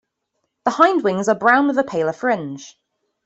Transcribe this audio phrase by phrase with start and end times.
[0.65, 2.75] The hindwings are brown with a paler fringe.